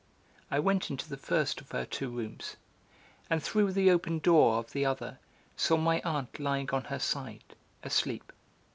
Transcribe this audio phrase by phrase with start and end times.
[0.49, 2.55] I went into the first of her two rooms,
[3.29, 5.19] and through the open door of the other
[5.55, 7.43] saw my aunt lying on her side,
[7.83, 8.33] asleep.